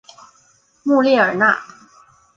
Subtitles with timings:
[0.83, 1.55] 穆列尔讷。